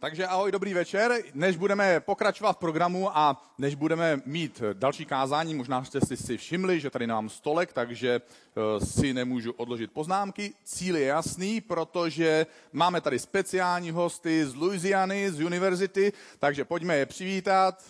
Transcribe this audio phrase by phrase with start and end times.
[0.00, 1.22] Takže ahoj, dobrý večer.
[1.34, 6.36] Než budeme pokračovat v programu a než budeme mít další kázání, možná jste si, si
[6.36, 10.52] všimli, že tady mám stolek, takže uh, si nemůžu odložit poznámky.
[10.64, 17.06] Cíl je jasný, protože máme tady speciální hosty z Louisiany, z univerzity, takže pojďme je
[17.06, 17.84] přivítat.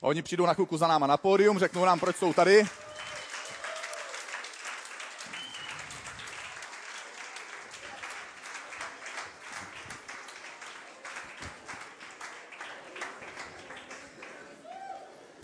[0.00, 2.64] Oni přijdou na chvilku za náma na pódium, řeknou nám, proč jsou tady.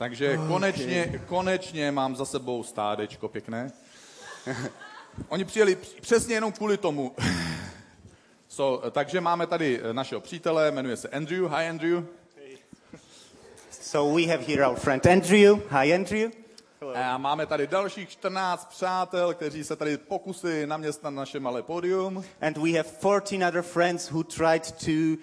[0.06, 0.48] Takže okay.
[0.48, 3.72] konečně, konečně mám za sebou stádečko pěkné.
[5.28, 7.14] Oni přijeli přesně jenom kvůli tomu.
[8.48, 11.44] So, takže máme tady našeho přítele, jmenuje se Andrew.
[11.44, 12.04] Hi Andrew.
[13.70, 15.58] So we have here our friend Andrew.
[15.70, 16.30] Hi Andrew.
[16.80, 16.96] Hello.
[16.96, 22.24] A máme tady dalších 14 přátel, kteří se tady pokusí naměstnat naše malé pódium.
[22.40, 22.88] And we have
[23.20, 25.22] 14 other friends who tried to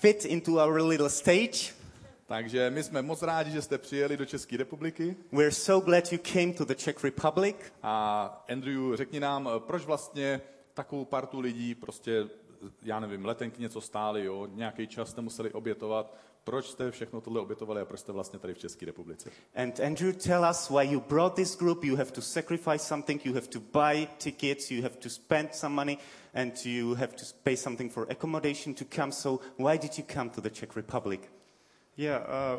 [0.00, 1.83] fit into our little stage.
[2.26, 5.16] Takže my jsme moc rádi, že jste přijeli do České republiky.
[5.32, 7.56] We're so glad you came to the Czech Republic.
[7.82, 10.40] A Andrew, řekni nám, proč vlastně
[10.74, 12.28] takovou partu lidí, prostě,
[12.82, 17.40] já nevím, letenky něco stály, jo, nějaký čas jste museli obětovat, proč jste všechno tohle
[17.40, 19.30] obětovali a proč jste vlastně tady v České republice?
[19.54, 21.84] And Andrew, tell us why you brought this group.
[21.84, 25.74] You have to sacrifice something, you have to buy tickets, you have to spend some
[25.74, 25.98] money,
[26.34, 29.12] and you have to pay something for accommodation to come.
[29.12, 31.30] So why did you come to the Czech Republic?
[31.96, 32.56] Yeah, uh,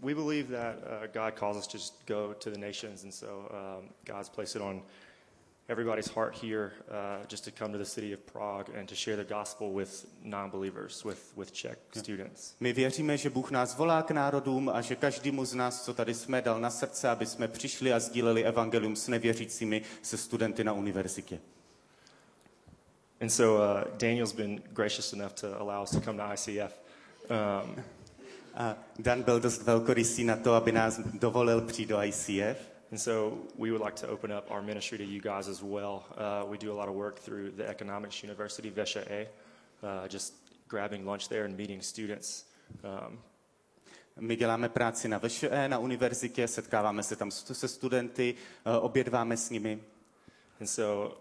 [0.00, 3.50] we believe that uh, God calls us to just go to the nations, and so
[3.50, 4.82] um, God's placed it on
[5.68, 9.16] everybody's heart here uh, just to come to the city of Prague and to share
[9.16, 12.54] the gospel with non-believers, with, with Czech students.
[12.60, 16.14] My věříme, že Bůh nás volá k národům a že každému z nás, co tady
[16.14, 20.72] jsme, dal na srdce, aby jsme přišli a sdíleli evangelium s nevěřícími, se studenty na
[20.72, 21.38] univerzitě.
[23.20, 26.72] And so uh, Daniel's been gracious enough to allow us to come to ICF.
[27.30, 27.84] Um,
[28.54, 32.78] a Dan byl dost velkorysý na to, aby nás dovolil přijít do ICF.
[32.90, 36.04] And so we would like to open up our ministry to you guys as well.
[36.16, 39.26] Uh, we do a lot of work through the Economics University, VŠE,
[39.82, 40.34] uh, just
[40.68, 42.44] grabbing lunch there and meeting students.
[42.84, 43.18] Um,
[44.20, 48.34] my děláme práci na VŠE, na univerzitě, setkáváme se tam se studenty,
[48.66, 49.82] uh, obědváme s nimi.
[50.60, 51.18] And so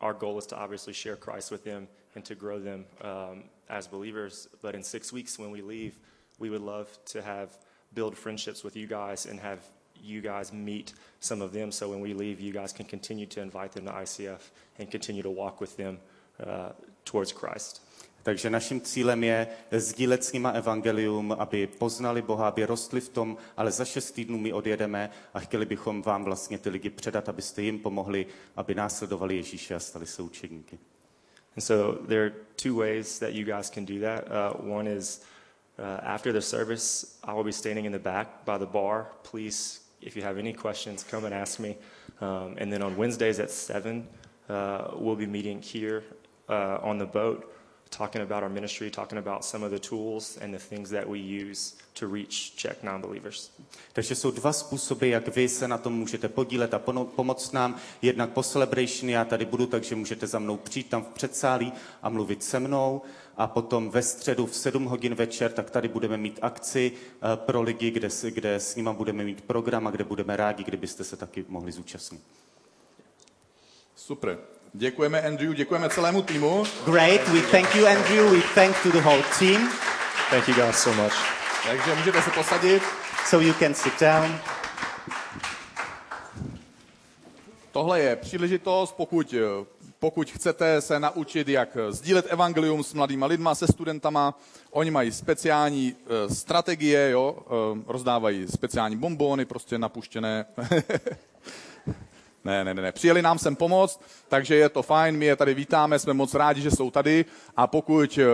[0.00, 3.86] our goal is to obviously share Christ with them and to grow them um, as
[3.86, 4.48] believers.
[4.62, 5.92] But in six weeks when we leave,
[6.40, 7.48] we would love to have
[7.94, 9.60] build friendships with you guys and have
[10.02, 13.40] you guys meet some of them so when we leave you guys can continue to
[13.40, 14.40] invite them to ICF
[14.78, 15.98] and continue to walk with them
[16.46, 16.72] uh,
[17.04, 17.82] towards Christ.
[18.22, 23.36] Takže naším cílem je sdílet s nima evangelium, aby poznali Boha, aby rostli v tom,
[23.56, 27.62] ale za šest týdnů my odjedeme a chtěli bychom vám vlastně ty lidi předat, abyste
[27.62, 30.78] jim pomohli, aby následovali Ježíše a stali se učeníky.
[31.56, 34.24] And so there are two ways that you guys can do that.
[34.28, 35.22] Uh, one is
[35.80, 39.06] Uh, after the service, I will be standing in the back by the bar.
[39.22, 41.76] Please, if you have any questions, come and ask me.
[42.20, 44.06] Um, and then on Wednesdays at 7,
[44.50, 46.04] uh, we'll be meeting here
[46.50, 47.50] uh, on the boat,
[47.90, 51.18] talking about our ministry, talking about some of the tools and the things that we
[51.18, 53.50] use to reach Czech non-believers.
[53.92, 56.78] Takže jsou dva způsoby, jak vy se na tom můžete podílet a
[57.16, 57.76] pomoct nám.
[58.02, 62.08] Jednak po celebration, já tady budu, takže můžete za mnou přijít tam v předsálí a
[62.08, 63.02] mluvit se mnou
[63.36, 67.62] a potom ve středu v 7 hodin večer, tak tady budeme mít akci eh, pro
[67.62, 71.44] lidi, kde, kde s nima budeme mít program a kde budeme rádi, kdybyste se taky
[71.48, 72.20] mohli zúčastnit.
[73.96, 74.38] Super.
[74.72, 76.64] Děkujeme Andrew, děkujeme celému týmu.
[76.84, 79.68] Great, we thank you Andrew, we thank to the whole team.
[80.30, 81.14] Thank you guys so much.
[81.66, 82.82] Takže můžete se posadit.
[83.26, 84.38] So you can sit down.
[87.72, 89.66] Tohle je příležitost, pokud eh,
[90.00, 94.38] pokud chcete se naučit, jak sdílet evangelium s mladýma lidma, se studentama,
[94.70, 97.38] oni mají speciální uh, strategie, jo,
[97.72, 100.46] uh, rozdávají speciální bombóny, prostě napuštěné.
[102.44, 102.92] ne, ne, ne, ne.
[102.92, 106.60] Přijeli nám sem pomoct, takže je to fajn, my je tady vítáme, jsme moc rádi,
[106.60, 107.24] že jsou tady
[107.56, 108.24] a pokud uh,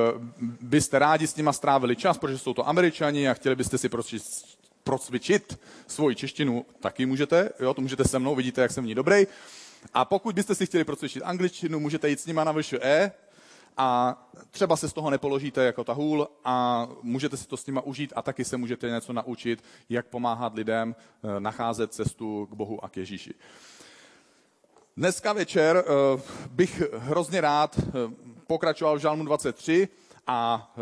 [0.60, 4.18] byste rádi s nima strávili čas, protože jsou to američani a chtěli byste si prostě
[4.84, 8.94] procvičit svoji češtinu, taky můžete, jo, to můžete se mnou, vidíte, jak jsem v ní
[8.94, 9.26] dobrý.
[9.94, 13.12] A pokud byste si chtěli procvičit angličtinu, můžete jít s nima na VŠE
[13.76, 14.18] a
[14.50, 18.22] třeba se z toho nepoložíte jako tahůl a můžete si to s nima užít a
[18.22, 22.96] taky se můžete něco naučit, jak pomáhat lidem eh, nacházet cestu k Bohu a k
[22.96, 23.34] Ježíši.
[24.96, 27.92] Dneska večer eh, bych hrozně rád eh,
[28.46, 29.88] pokračoval v Žalmu 23
[30.26, 30.72] a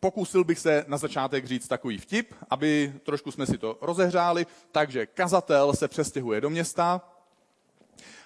[0.00, 4.46] pokusil bych se na začátek říct takový vtip, aby trošku jsme si to rozehřáli.
[4.72, 7.09] Takže kazatel se přestěhuje do města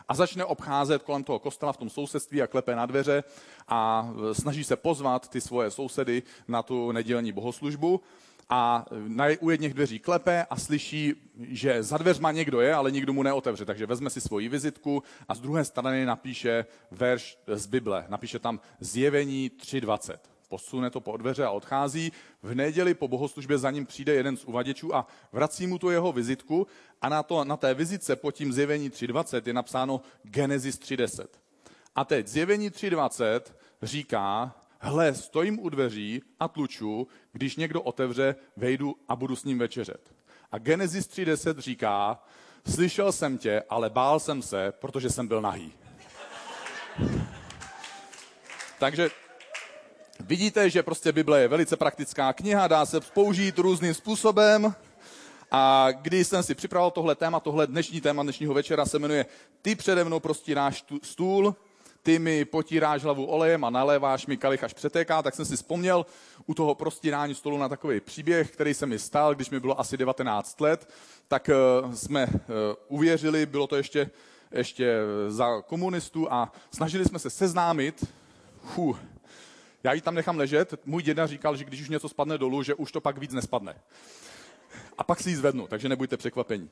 [0.09, 3.25] a začne obcházet kolem toho kostela v tom sousedství a klepe na dveře
[3.69, 8.01] a snaží se pozvat ty svoje sousedy na tu nedělní bohoslužbu
[8.49, 13.13] a na, u jedných dveří klepe a slyší, že za dveřma někdo je, ale nikdo
[13.13, 13.65] mu neotevře.
[13.65, 18.05] Takže vezme si svoji vizitku a z druhé strany napíše verš z Bible.
[18.09, 22.13] Napíše tam zjevení 3.20 posune to po dveře a odchází.
[22.43, 26.13] V neděli po bohoslužbě za ním přijde jeden z uvaděčů a vrací mu tu jeho
[26.13, 26.67] vizitku
[27.03, 31.27] a na, to, na té vizitce pod tím zjevení 3.20 je napsáno Genesis 3.10.
[31.95, 33.41] A teď zjevení 3.20
[33.83, 39.59] říká, hle, stojím u dveří a tluču, když někdo otevře, vejdu a budu s ním
[39.59, 40.15] večeřet.
[40.53, 42.23] A Genesis 3.10 říká,
[42.67, 45.73] slyšel jsem tě, ale bál jsem se, protože jsem byl nahý.
[48.79, 49.11] Takže
[50.21, 54.75] vidíte, že prostě Bible je velice praktická kniha, dá se použít různým způsobem.
[55.51, 59.27] A když jsem si připravil tohle téma, tohle dnešní téma dnešního večera se jmenuje
[59.63, 61.55] Ty přede mnou prostíráš stůl,
[62.03, 66.07] ty mi potíráš hlavu olejem a naléváš mi kalich až přetéká, tak jsem si vzpomněl
[66.47, 69.97] u toho prostírání stolu na takový příběh, který se mi stal, když mi bylo asi
[69.97, 70.89] 19 let,
[71.29, 71.51] tak
[71.85, 72.35] uh, jsme uh,
[72.89, 74.11] uvěřili, bylo to ještě,
[74.53, 78.05] ještě za komunistů a snažili jsme se seznámit,
[78.65, 78.99] Fuh,
[79.85, 82.75] já ji tam nechám ležet, můj děda říkal, že když už něco spadne dolů, že
[82.75, 83.81] už to pak víc nespadne.
[84.99, 86.71] A pak si ji zvednu, takže nebuďte překvapení.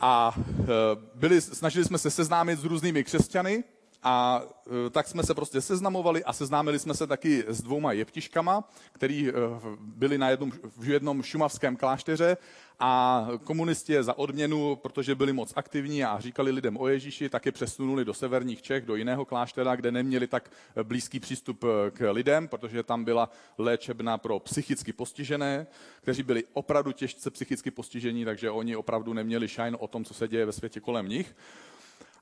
[0.00, 0.66] A uh,
[1.14, 3.64] byli, snažili jsme se seznámit s různými křesťany,
[4.02, 4.42] a
[4.86, 9.28] e, tak jsme se prostě seznamovali a seznámili jsme se taky s dvouma jeptiškama, který
[9.28, 9.32] e,
[9.78, 12.36] byli na jednom, v jednom šumavském klášteře
[12.80, 17.52] a komunisti za odměnu, protože byli moc aktivní a říkali lidem o Ježíši, tak je
[17.52, 20.50] přesunuli do severních Čech, do jiného kláštera, kde neměli tak
[20.82, 25.66] blízký přístup e, k lidem, protože tam byla léčebna pro psychicky postižené,
[26.02, 30.28] kteří byli opravdu těžce psychicky postižení, takže oni opravdu neměli šajn o tom, co se
[30.28, 31.34] děje ve světě kolem nich.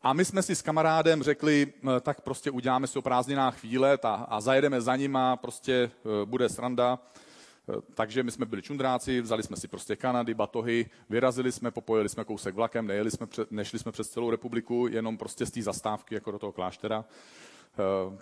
[0.07, 3.99] A my jsme si s kamarádem řekli, eh, tak prostě uděláme si o prázdninách chvíle
[4.03, 6.99] a, a zajedeme za nima, prostě eh, bude sranda.
[6.99, 12.09] Eh, takže my jsme byli čundráci, vzali jsme si prostě Kanady, batohy, vyrazili jsme, popojili
[12.09, 16.15] jsme kousek vlakem, nejeli jsme, nešli jsme přes celou republiku, jenom prostě z té zastávky,
[16.15, 17.05] jako do toho kláštera,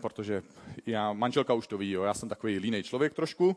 [0.02, 0.42] protože
[0.86, 3.56] já, manželka už to ví, jo, já jsem takový línej člověk trošku.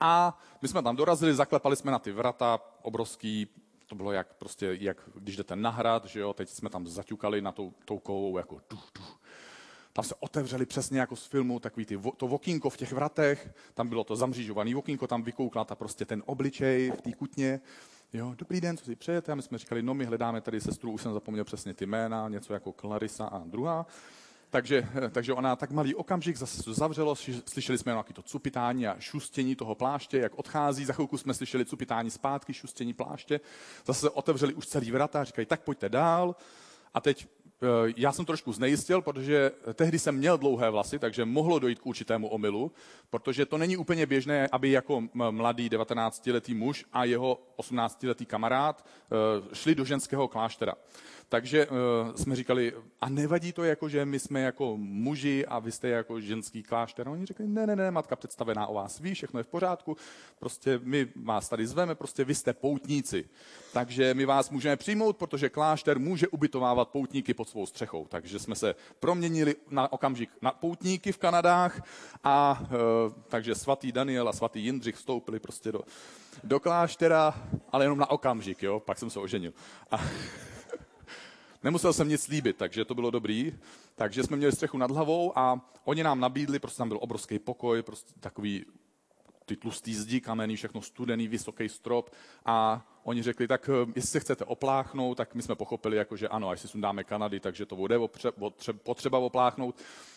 [0.00, 3.48] A my jsme tam dorazili, zaklepali jsme na ty vrata, obrovský,
[3.90, 7.42] to bylo jak prostě, jak když jdete na hrad, že jo, teď jsme tam zaťukali
[7.42, 9.04] na tou, tou kovou jako du, du.
[9.92, 13.88] Tam se otevřeli přesně jako z filmu, takový ty, to vokínko v těch vratech, tam
[13.88, 17.60] bylo to zamřížovaný vokínko, tam vykoukla ta prostě ten obličej v té kutně.
[18.12, 19.32] Jo, dobrý den, co si přejete?
[19.32, 22.28] A my jsme říkali, no my hledáme tady sestru, už jsem zapomněl přesně ty jména,
[22.28, 23.86] něco jako Clarissa a druhá.
[24.50, 27.14] Takže, takže ona tak malý okamžik zase zavřelo,
[27.46, 31.64] slyšeli jsme nějaký to cupitání a šustění toho pláště, jak odchází, za chvilku jsme slyšeli
[31.64, 33.40] cupitání zpátky, šustění pláště,
[33.86, 36.36] zase se otevřeli už celý vrata a říkají, tak pojďte dál.
[36.94, 37.28] A teď
[37.62, 41.86] Eh, já jsem trošku znejistil, protože tehdy jsem měl dlouhé vlasy, takže mohlo dojít k
[41.86, 42.72] určitému omylu,
[43.10, 49.54] protože to není úplně běžné, aby jako mladý 19-letý muž a jeho 18-letý kamarád eh,
[49.54, 50.74] šli do ženského kláštera.
[51.30, 51.76] Takže uh,
[52.14, 56.20] jsme říkali, a nevadí to jako, že my jsme jako muži a vy jste jako
[56.20, 57.08] ženský klášter?
[57.08, 59.96] A oni řekli, ne, ne, ne, matka představená o vás ví, všechno je v pořádku,
[60.38, 63.28] prostě my vás tady zveme, prostě vy jste poutníci.
[63.72, 68.06] Takže my vás můžeme přijmout, protože klášter může ubytovávat poutníky pod svou střechou.
[68.08, 71.82] Takže jsme se proměnili na okamžik na poutníky v Kanadách
[72.24, 75.80] a uh, takže svatý Daniel a svatý Jindřich vstoupili prostě do,
[76.44, 77.34] do kláštera,
[77.72, 79.52] ale jenom na okamžik, jo, pak jsem se oženil.
[79.90, 80.00] A,
[81.64, 83.52] Nemusel jsem nic slíbit, takže to bylo dobrý.
[83.94, 87.82] Takže jsme měli střechu nad hlavou a oni nám nabídli, prostě tam byl obrovský pokoj,
[87.82, 88.64] prostě takový
[89.46, 92.10] ty tlustý zdi kamenný, všechno studený, vysoký strop.
[92.44, 96.28] A oni řekli, tak eh, jestli se chcete opláchnout, tak my jsme pochopili, jako, že
[96.28, 97.98] ano, až si sundáme Kanady, takže to bude
[98.82, 99.76] potřeba opláchnout,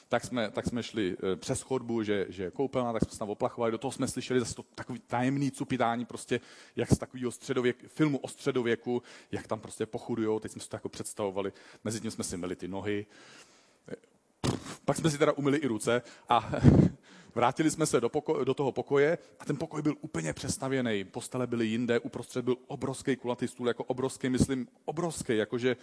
[0.10, 3.30] tak jsme, tak jsme šli eh, přes chodbu, že, že koupelna, tak jsme se tam
[3.30, 6.40] oplachovali, do toho jsme slyšeli zase to takový tajemný cupitání, prostě
[6.76, 10.76] jak z takového středověk, filmu o středověku, jak tam prostě pochudujou, teď jsme si to
[10.76, 11.54] jako představovali,
[11.84, 13.06] mezi tím jsme si měli ty nohy,
[14.86, 16.52] pak jsme si teda umyli i ruce a
[17.36, 21.04] vrátili jsme se do, poko- do toho pokoje a ten pokoj byl úplně přestavěný.
[21.04, 25.78] Postele byly jinde, uprostřed byl obrovský kulatý stůl, jako obrovský, myslím, obrovský, jakože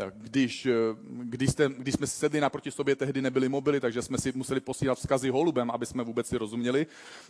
[0.00, 0.72] eh, když, eh,
[1.22, 4.98] když, jste, když jsme sedli naproti sobě, tehdy nebyly mobily, takže jsme si museli posílat
[4.98, 6.86] vzkazy holubem, aby jsme vůbec si rozuměli.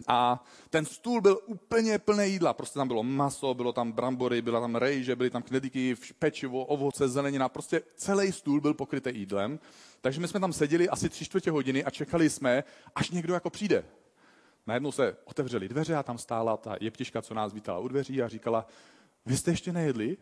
[0.09, 2.52] A ten stůl byl úplně plný jídla.
[2.52, 7.09] Prostě tam bylo maso, bylo tam brambory, byla tam rejže, byly tam knedlíky, pečivo, ovoce,
[7.09, 7.49] zelenina.
[7.49, 9.59] Prostě celý stůl byl pokrytý jídlem.
[10.04, 13.50] Takže my jsme tam seděli asi tři čtvrtě hodiny a čekali jsme, až někdo jako
[13.50, 13.84] přijde.
[14.66, 18.28] Najednou se otevřely dveře a tam stála ta jeptiška, co nás vítala u dveří a
[18.28, 18.66] říkala,
[19.26, 20.16] vy jste ještě nejedli?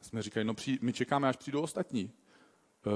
[0.00, 2.02] Jsme říkali, no při, my čekáme, až přijdou ostatní.
[2.02, 2.90] E,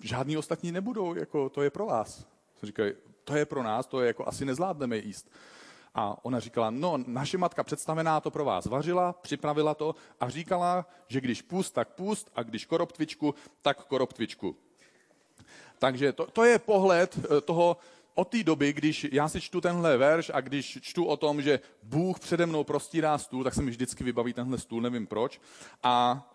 [0.00, 2.26] žádní ostatní nebudou, jako to je pro vás.
[2.58, 5.30] Jsme říkali, to je pro nás, to je jako asi nezvládneme jíst.
[5.94, 10.86] A ona říkala, no, naše matka představená to pro vás vařila, připravila to a říkala,
[11.08, 14.56] že když pust, tak pust a když koroptvičku, tak koroptvičku.
[15.78, 17.76] Takže to, to je pohled eh, toho,
[18.14, 21.60] od té doby, když já si čtu tenhle verš a když čtu o tom, že
[21.82, 25.40] Bůh přede mnou prostírá stůl, tak se mi vždycky vybaví tenhle stůl, nevím proč.
[25.82, 26.26] A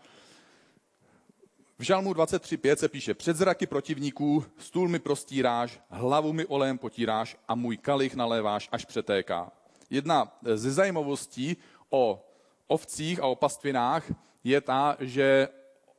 [1.79, 7.37] v Žalmu 23.5 se píše, před zraky protivníků stůl mi prostíráš, hlavu mi olejem potíráš
[7.47, 9.51] a můj kalich naléváš, až přetéká.
[9.89, 11.57] Jedna ze zajímavostí
[11.89, 12.25] o
[12.67, 14.03] ovcích a o pastvinách
[14.43, 15.47] je ta, že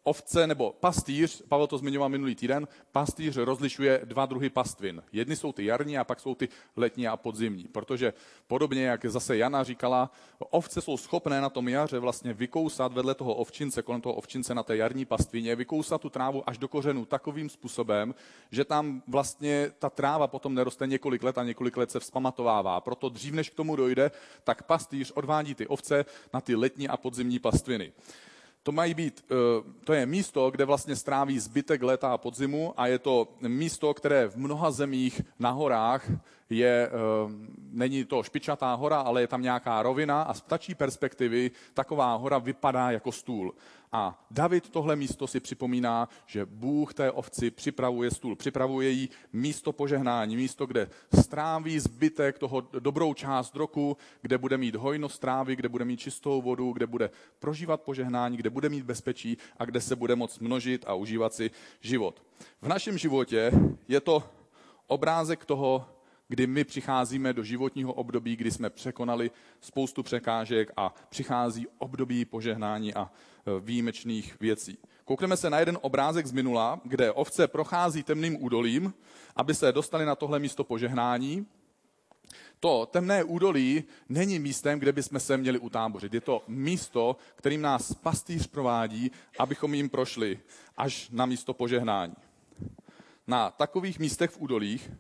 [0.04, 5.02] ovce nebo pastýř, Pavel to zmiňoval minulý týden, pastýř rozlišuje dva druhy pastvin.
[5.12, 7.64] Jedny jsou ty jarní a pak jsou ty letní a podzimní.
[7.64, 8.12] Protože
[8.46, 13.34] podobně, jak zase Jana říkala, ovce jsou schopné na tom jaře vlastně vykousat vedle toho
[13.34, 17.49] ovčince, kolem toho ovčince na té jarní pastvině, vykousat tu trávu až do kořenu takovým
[17.49, 18.14] způsobem,
[18.50, 22.80] že tam vlastně ta tráva potom neroste několik let a několik let se vzpamatovává.
[22.80, 24.11] Proto dřív, než k tomu dojde,
[24.44, 27.92] tak pastýř odvádí ty ovce na ty letní a podzimní pastviny
[28.64, 29.35] to mají být, eh,
[29.85, 34.26] to je místo, kde vlastně stráví zbytek léta a podzimu a je to místo, které
[34.26, 36.11] v mnoha zemích na horách
[36.50, 36.90] je, eh,
[37.70, 42.38] není to špičatá hora, ale je tam nějaká rovina a z ptačí perspektivy taková hora
[42.38, 43.54] vypadá jako stůl.
[43.92, 49.72] A David tohle místo si připomíná, že Bůh té ovci připravuje stůl, připravuje jí místo
[49.72, 55.68] požehnání, místo, kde stráví zbytek toho dobrou část roku, kde bude mít hojnost trávy, kde
[55.68, 59.96] bude mít čistou vodu, kde bude prožívat požehnání, kde bude mít bezpečí a kde se
[59.96, 62.22] bude moct množit a užívat si život.
[62.62, 63.52] V našem životě
[63.88, 64.24] je to
[64.86, 65.93] obrázek toho,
[66.35, 72.95] kdy my přicházíme do životního období, kdy jsme překonali spoustu překážek a přichází období požehnání
[72.95, 74.79] a e, výjimečných věcí.
[75.05, 78.95] Koukneme se na jeden obrázek z minula, kde ovce prochází temným údolím,
[79.37, 81.47] aby se dostali na tohle místo požehnání.
[82.61, 86.14] To temné údolí není místem, kde bychom se měli utábořit.
[86.14, 90.38] Je to místo, kterým nás pastýř provádí, abychom jim prošli
[90.76, 92.14] až na místo požehnání.
[93.26, 94.91] Na takových místech v údolích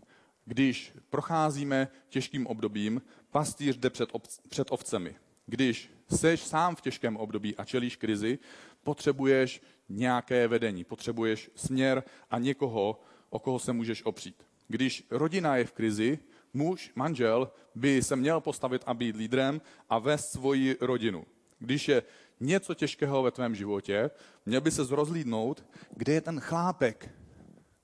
[0.44, 5.16] když procházíme těžkým obdobím, pastýř jde před, ob- před ovcemi.
[5.46, 8.38] Když seš sám v těžkém období a čelíš krizi,
[8.82, 14.46] potřebuješ nějaké vedení, potřebuješ směr a někoho, o koho se můžeš opřít.
[14.68, 16.18] Když rodina je v krizi,
[16.52, 19.60] muž, manžel by se měl postavit a být lídrem
[19.90, 21.24] a vést svoji rodinu.
[21.58, 22.02] Když je
[22.40, 24.10] něco těžkého ve tvém životě,
[24.46, 27.10] měl by se zrozlídnout, kde je ten chlápek,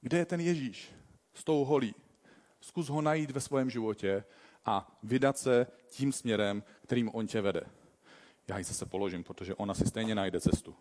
[0.00, 0.92] kde je ten Ježíš
[1.34, 1.94] s tou holí,
[2.60, 4.24] Zkus ho najít ve svém životě
[4.64, 7.62] a vydat se tím směrem, kterým on tě vede.
[8.48, 10.74] Já ji zase položím, protože ona si stejně najde cestu.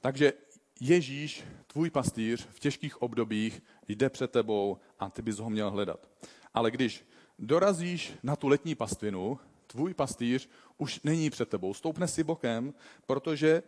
[0.00, 0.32] Takže
[0.80, 6.08] Ježíš, tvůj pastýř, v těžkých obdobích jde před tebou a ty bys ho měl hledat.
[6.54, 7.04] Ale když
[7.38, 11.74] dorazíš na tu letní pastvinu, tvůj pastýř už není před tebou.
[11.74, 12.74] Stoupne si bokem,
[13.06, 13.62] protože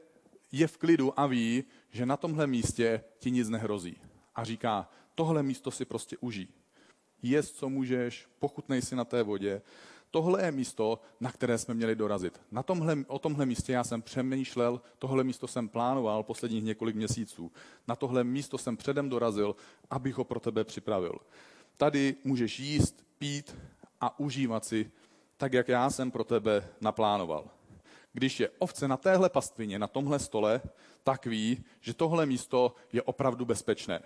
[0.53, 3.97] je v klidu a ví, že na tomhle místě ti nic nehrozí.
[4.35, 6.49] A říká, tohle místo si prostě užij.
[7.23, 9.63] Jest, co můžeš, pochutnej si na té vodě.
[10.11, 12.41] Tohle je místo, na které jsme měli dorazit.
[12.51, 17.53] Na tomhle, o tomhle místě já jsem přemýšlel, tohle místo jsem plánoval posledních několik měsíců.
[17.89, 19.57] Na tohle místo jsem předem dorazil,
[19.91, 21.19] abych ho pro tebe připravil.
[21.77, 23.57] Tady můžeš jíst, pít
[24.01, 24.91] a užívat si
[25.37, 27.51] tak, jak já jsem pro tebe naplánoval.
[28.13, 30.61] Když je ovce na téhle pastvině, na tomhle stole,
[31.05, 34.03] tak ví, že tohle místo je opravdu bezpečné.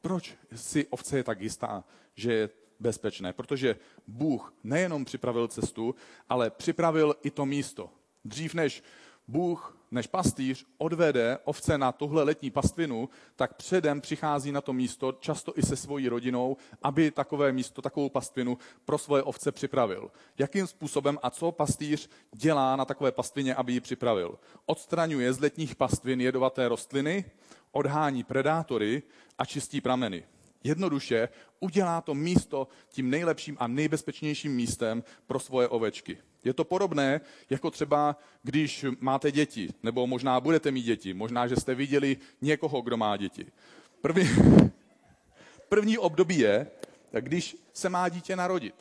[0.00, 3.32] Proč si ovce je tak jistá, že je bezpečné?
[3.32, 3.76] Protože
[4.06, 5.94] Bůh nejenom připravil cestu,
[6.28, 7.90] ale připravil i to místo.
[8.24, 8.82] Dřív než
[9.28, 15.12] Bůh, než pastýř odvede ovce na tuhle letní pastvinu, tak předem přichází na to místo,
[15.12, 20.10] často i se svojí rodinou, aby takové místo, takovou pastvinu pro svoje ovce připravil.
[20.38, 24.38] Jakým způsobem a co pastýř dělá na takové pastvině, aby ji připravil?
[24.66, 27.24] Odstraňuje z letních pastvin jedovaté rostliny,
[27.72, 29.02] odhání predátory
[29.38, 30.24] a čistí prameny.
[30.64, 31.28] Jednoduše
[31.60, 36.18] udělá to místo tím nejlepším a nejbezpečnějším místem pro svoje ovečky.
[36.44, 41.56] Je to podobné, jako třeba, když máte děti, nebo možná budete mít děti, možná, že
[41.56, 43.46] jste viděli někoho, kdo má děti.
[44.00, 44.28] První,
[45.68, 46.66] první období je,
[47.20, 48.74] když se má dítě narodit.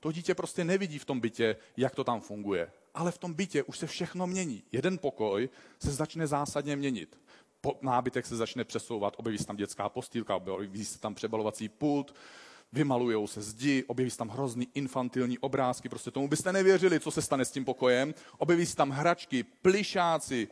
[0.00, 2.70] To dítě prostě nevidí v tom bytě, jak to tam funguje.
[2.94, 4.62] Ale v tom bytě už se všechno mění.
[4.72, 5.48] Jeden pokoj
[5.78, 7.18] se začne zásadně měnit
[7.82, 12.14] nábytek se začne přesouvat, objeví se tam dětská postýlka, objeví se tam přebalovací pult,
[12.72, 17.22] vymalujou se zdi, objeví se tam hrozný infantilní obrázky, prostě tomu byste nevěřili, co se
[17.22, 18.14] stane s tím pokojem.
[18.38, 20.48] Objeví se tam hračky, plišáci,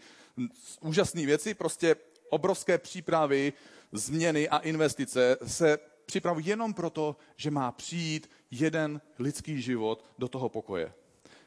[0.81, 1.97] úžasné věci, prostě
[2.31, 3.53] obrovské přípravy,
[3.93, 10.49] změny a investice se připravují jenom proto, že má přijít jeden lidský život do toho
[10.49, 10.93] pokoje.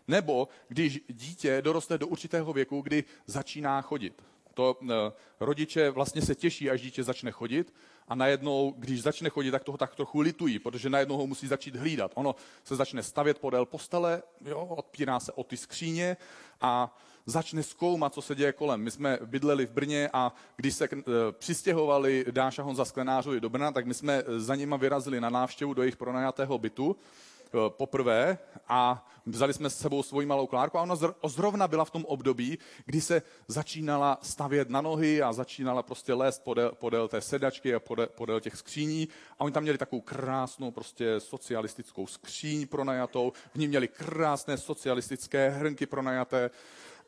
[0.08, 4.24] Nebo když dítě doroste do určitého věku, kdy začíná chodit.
[4.56, 4.94] To e,
[5.40, 7.74] rodiče vlastně se těší, až dítě začne chodit
[8.08, 11.76] a najednou, když začne chodit, tak toho tak trochu litují, protože najednou ho musí začít
[11.76, 12.12] hlídat.
[12.16, 16.18] Ono se začne stavět podél postele, jo, odpírá se o ty skříně
[16.62, 18.82] a začne zkoumat, co se děje kolem.
[18.82, 20.98] My jsme bydleli v Brně a když se e,
[21.32, 25.82] přistěhovali Dáša Honza Sklenářovi do Brna, tak my jsme za nima vyrazili na návštěvu do
[25.82, 27.35] jejich pronajatého bytu Eh,
[27.70, 32.06] poprvé a vzali jsme s sebou svoji malou Klárku a ona zrovna byla v tom
[32.06, 37.76] období, kdy se začínala stavět na nohy a začínala prostě lézt podél, podél té sedačky
[37.76, 39.08] a podél, podél těch skříní.
[39.40, 45.50] A oni tam měli takovou krásnou prostě socialistickou skříň pronajatou, v ní měli krásné socialistické
[45.50, 46.50] hrnky pronajaté.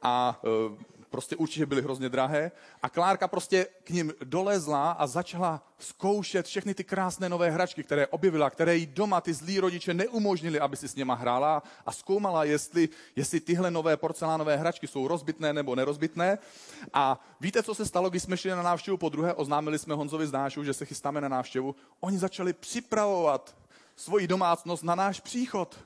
[0.02, 2.52] A e, prostě určitě byly hrozně drahé.
[2.82, 8.08] A Klárka prostě k ním dolezla a začala zkoušet všechny ty krásné nové hračky, které
[8.08, 12.44] objevila, které jí doma ty zlí rodiče neumožnili, aby si s něma hrála a zkoumala,
[12.44, 16.38] jestli, jestli tyhle nové porcelánové hračky jsou rozbitné nebo nerozbitné.
[16.94, 20.28] A víte, co se stalo, když jsme šli na návštěvu po druhé, oznámili jsme Honzovi
[20.28, 21.76] z Dášu, že se chystáme na návštěvu.
[22.00, 23.56] Oni začali připravovat
[23.96, 25.80] svoji domácnost na náš příchod.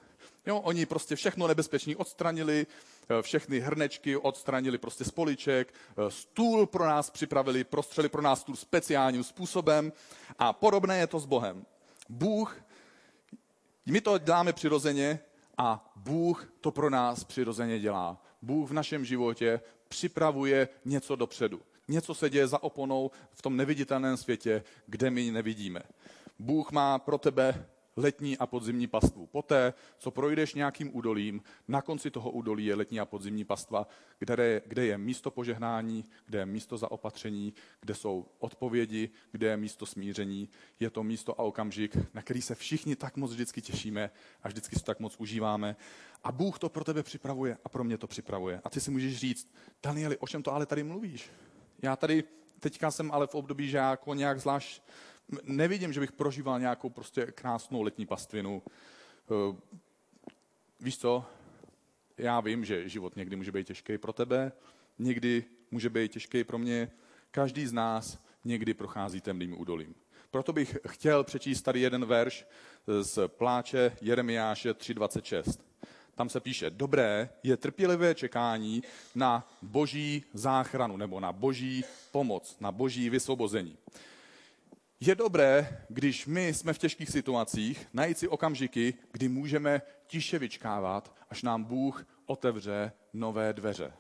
[0.46, 2.68] Jo, oni prostě všechno nebezpečný odstranili,
[3.22, 8.56] všechny hrnečky odstranili prostě z poliček, eh, stůl pro nás připravili, prostřeli pro nás stůl
[8.56, 9.94] speciálním způsobem
[10.40, 11.66] a podobné je to s Bohem.
[12.10, 12.56] Bůh,
[13.86, 15.20] my to děláme přirozeně
[15.58, 18.24] a Bůh to pro nás přirozeně dělá.
[18.42, 21.62] Bůh v našem životě připravuje něco dopředu.
[21.88, 25.82] Něco se děje za oponou v tom neviditelném světě, kde my nevidíme.
[26.40, 27.66] Bůh má pro tebe
[27.98, 29.28] letní a podzimní pastvu.
[29.28, 33.88] Poté, co projdeš nějakým údolím, na konci toho údolí je letní a podzimní pastva,
[34.20, 39.86] kde, kde je místo požehnání, kde je místo zaopatření, kde jsou odpovědi, kde je místo
[39.86, 40.50] smíření.
[40.80, 44.12] Je to místo a okamžik, na který se všichni tak moc vždycky těšíme
[44.44, 45.76] a vždycky si tak moc užíváme.
[46.24, 48.62] A Bůh to pro tebe připravuje a pro mě to připravuje.
[48.64, 51.30] A ty si můžeš říct, Danieli, o čem to ale tady mluvíš?
[51.82, 52.24] Já tady
[52.60, 54.82] teďka jsem ale v období, že jako nějak zvlášť
[55.44, 58.64] nevidím, že bych prožíval nějakou prostě krásnou letní pastvinu.
[58.66, 59.56] Eh,
[60.80, 61.26] víš co?
[62.18, 64.52] Já vím, že život někdy může být těžký pro tebe,
[65.00, 66.92] někdy může být těžký pro mě.
[67.32, 69.96] Každý z nás někdy prochází temným údolím.
[70.32, 72.46] Proto bych chtěl přečíst tady jeden verš
[73.02, 75.60] z pláče Jeremiáše 3.26.
[76.16, 78.84] Tam se píše, dobré je trpělivé čekání
[79.16, 83.78] na boží záchranu nebo na boží pomoc, na boží vysvobození.
[85.04, 91.16] Je dobré, když my jsme v těžkých situacích, najít si okamžiky, kdy můžeme tiše vyčkávat,
[91.30, 93.94] až nám Bůh otevře nové dveře.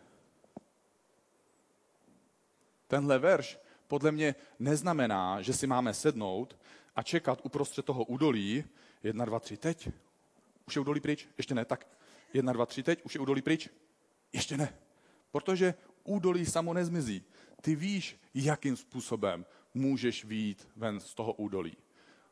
[2.87, 6.57] Tenhle verš podle mě neznamená, že si máme sednout
[6.95, 8.63] a čekat uprostřed toho údolí,
[9.03, 9.89] jedna, dva, tři, teď.
[10.67, 11.27] Už je údolí pryč?
[11.37, 11.87] Ještě ne, tak
[12.33, 13.05] jedna, dva, tři, teď.
[13.05, 13.69] Už je údolí pryč?
[14.33, 14.73] Ještě ne.
[15.31, 17.23] Protože údolí samo nezmizí.
[17.61, 21.77] Ty víš, jakým způsobem můžeš výjít ven z toho údolí.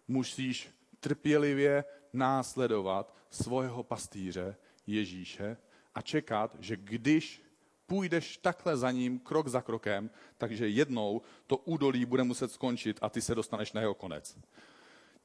[0.08, 4.56] Musíš trpělivě následovat svého pastýře
[4.88, 5.58] Ježíše
[5.95, 7.43] a čekat, že když
[7.88, 13.10] půjdeš takhle za ním, krok za krokem, takže jednou to údolí bude muset skončit a
[13.10, 14.38] ty se dostaneš na jeho konec.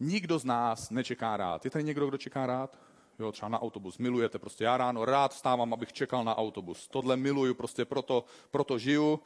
[0.00, 1.64] Nikdo z nás nečeká rád.
[1.64, 2.78] Je tady někdo, kdo čeká rád?
[3.18, 3.98] Jo, třeba na autobus.
[3.98, 4.64] Milujete prostě.
[4.64, 6.88] Já ráno rád vstávám, abych čekal na autobus.
[6.88, 9.20] Tohle miluju, prostě proto, proto žiju.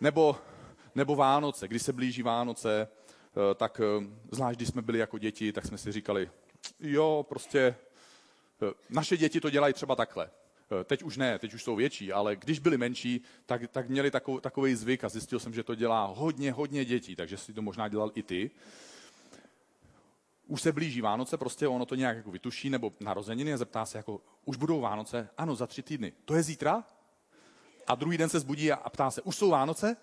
[0.00, 0.36] Nebo
[0.94, 5.52] nebo Vánoce, když se blíží Vánoce, eh, tak eh, zvlášť když jsme byli jako děti,
[5.52, 6.30] tak jsme si říkali,
[6.80, 7.60] jo, prostě
[8.62, 10.30] eh, naše děti to dělají třeba takhle.
[10.84, 14.40] Teď už ne, teď už jsou větší, ale když byli menší, tak, tak měli takový,
[14.40, 17.88] takový zvyk a zjistil jsem, že to dělá hodně, hodně dětí, takže si to možná
[17.88, 18.50] dělal i ty.
[20.46, 23.98] Už se blíží Vánoce, prostě ono to nějak jako vytuší, nebo narozeniny a zeptá se
[23.98, 25.28] jako, už budou Vánoce?
[25.38, 26.12] Ano, za tři týdny.
[26.24, 26.84] To je zítra?
[27.86, 29.96] A druhý den se zbudí a ptá se, už jsou Vánoce?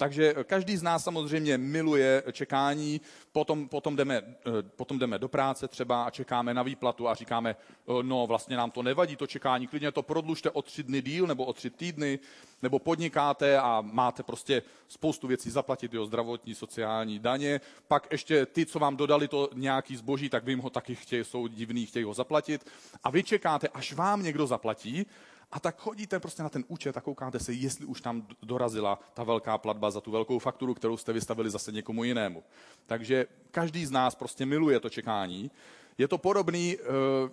[0.00, 3.00] Takže každý z nás samozřejmě miluje čekání,
[3.32, 7.50] potom, potom, jdeme, eh, potom jdeme do práce třeba a čekáme na výplatu a říkáme,
[7.50, 11.26] eh, no vlastně nám to nevadí, to čekání, klidně to prodlužte o tři dny díl
[11.26, 12.18] nebo o tři týdny,
[12.62, 18.66] nebo podnikáte a máte prostě spoustu věcí zaplatit, jo, zdravotní, sociální daně, pak ještě ty,
[18.66, 22.04] co vám dodali to nějaký zboží, tak vy jim ho taky chtějí, jsou divný, chtějí
[22.04, 22.66] ho zaplatit.
[23.04, 25.06] A vy čekáte, až vám někdo zaplatí
[25.52, 29.24] A tak chodíte prostě na ten účet a koukáte se, jestli už tam dorazila ta
[29.24, 32.42] velká platba za tu velkou fakturu, kterou jste vystavili zase někomu jinému.
[32.86, 35.50] Takže každý z nás prostě miluje to čekání.
[35.98, 36.84] Je to podobný uh,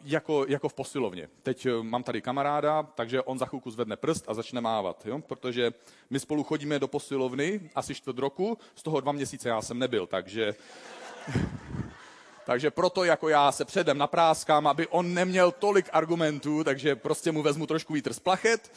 [0.03, 1.29] jako, jako v posilovně.
[1.43, 5.19] Teď uh, mám tady kamaráda, takže on za chvilku zvedne prst a začne mávat, jo?
[5.19, 5.73] protože
[6.09, 10.07] my spolu chodíme do posilovny asi čtvrt roku, z toho dva měsíce já jsem nebyl,
[10.07, 10.55] takže...
[12.45, 17.41] Takže proto jako já se předem napráskám, aby on neměl tolik argumentů, takže prostě mu
[17.41, 18.71] vezmu trošku vítr z plachet.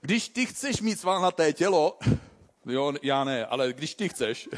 [0.00, 1.98] Když ty chceš mít svalnaté tělo,
[2.66, 4.48] jo, já ne, ale když ty chceš,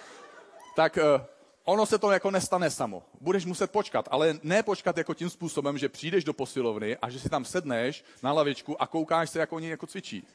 [0.76, 1.26] tak uh,
[1.64, 3.02] ono se to jako nestane samo.
[3.20, 7.20] Budeš muset počkat, ale ne počkat jako tím způsobem, že přijdeš do posilovny a že
[7.20, 10.26] si tam sedneš na lavičku a koukáš se, jak oni jako cvičí.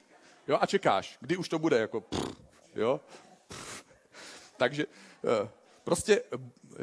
[0.47, 2.37] Jo, a čekáš, kdy už to bude, jako pff,
[2.75, 3.01] jo.
[3.47, 3.85] Pff.
[4.57, 4.85] Takže
[5.41, 5.49] uh,
[5.85, 6.21] prostě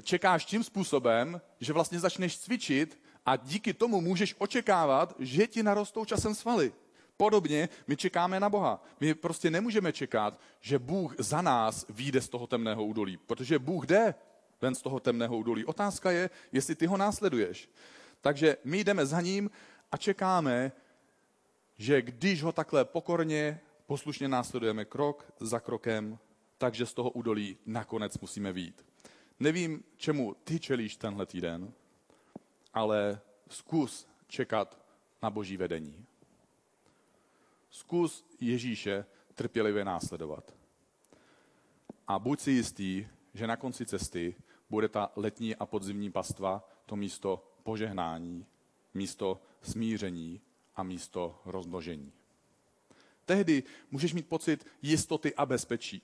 [0.02, 6.04] čekáš tím způsobem, že vlastně začneš cvičit a díky tomu můžeš očekávat, že ti narostou
[6.04, 6.72] časem svaly.
[7.16, 8.82] Podobně my čekáme na Boha.
[9.00, 13.86] My prostě nemůžeme čekat, že Bůh za nás vyjde z toho temného údolí, protože Bůh
[13.86, 14.14] jde
[14.60, 15.64] ven z toho temného údolí.
[15.64, 17.70] Otázka je, jestli ty ho následuješ.
[18.20, 19.50] Takže my jdeme za ním
[19.92, 20.72] a čekáme,
[21.78, 26.18] že když ho takhle pokorně, poslušně následujeme krok za krokem,
[26.62, 28.87] takže z toho údolí nakonec musíme výjít.
[29.40, 31.72] Nevím, čemu ty čelíš tenhle týden,
[32.75, 34.79] ale zkus čekat
[35.22, 36.07] na boží vedení.
[37.70, 40.55] Zkus Ježíše trpělivě následovat.
[42.07, 44.35] A buď si jistý, že na konci cesty
[44.70, 48.46] bude ta letní a podzimní pastva to místo požehnání,
[48.94, 50.40] místo smíření
[50.77, 52.12] a místo rozmnožení.
[53.25, 56.03] Tehdy můžeš mít pocit jistoty a bezpečí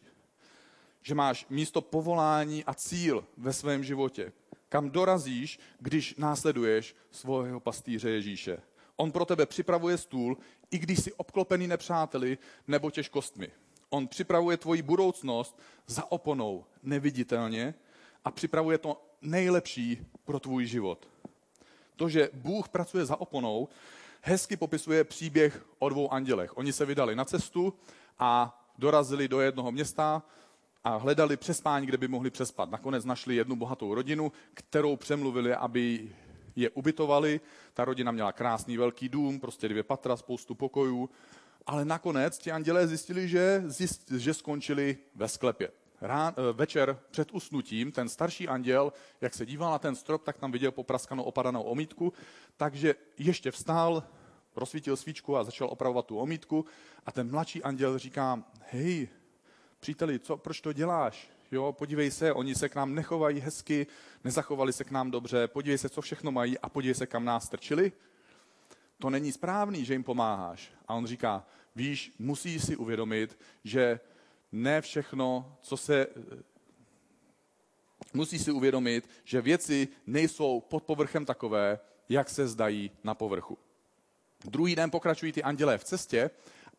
[1.08, 4.32] že máš místo povolání a cíl ve svém životě,
[4.68, 8.58] kam dorazíš, když následuješ svého pastýře Ježíše.
[8.96, 10.36] On pro tebe připravuje stůl,
[10.70, 13.48] i když jsi obklopený nepřáteli nebo těžkostmi.
[13.90, 17.74] On připravuje tvoji budoucnost za oponou, neviditelně,
[18.24, 21.08] a připravuje to nejlepší pro tvůj život.
[21.96, 23.68] To, že Bůh pracuje za oponou,
[24.20, 26.56] hezky popisuje příběh o dvou andělech.
[26.56, 27.74] Oni se vydali na cestu
[28.18, 30.22] a dorazili do jednoho města,
[30.88, 32.70] a hledali přespání, kde by mohli přespat.
[32.70, 36.12] Nakonec našli jednu bohatou rodinu, kterou přemluvili, aby
[36.56, 37.40] je ubytovali.
[37.74, 41.10] Ta rodina měla krásný velký dům, prostě dvě patra, spoustu pokojů.
[41.66, 45.70] Ale nakonec ti andělé zjistili, že, zjist, že skončili ve sklepě.
[46.00, 50.38] Rán, eh, večer před usnutím ten starší anděl, jak se díval na ten strop, tak
[50.38, 52.12] tam viděl popraskanou opadanou omítku,
[52.56, 54.02] takže ještě vstál,
[54.56, 56.64] rozsvítil svíčku a začal opravovat tu omítku
[57.06, 59.08] a ten mladší anděl říká, hej,
[59.80, 61.30] příteli, co, proč to děláš?
[61.50, 63.86] Jo, podívej se, oni se k nám nechovají hezky,
[64.24, 67.44] nezachovali se k nám dobře, podívej se, co všechno mají a podívej se, kam nás
[67.44, 67.92] strčili.
[68.98, 70.72] To není správný, že jim pomáháš.
[70.88, 74.00] A on říká, víš, musíš si uvědomit, že
[74.52, 76.06] ne všechno, co se...
[78.14, 83.58] Musí si uvědomit, že věci nejsou pod povrchem takové, jak se zdají na povrchu.
[84.44, 86.30] Druhý den pokračují ty andělé v cestě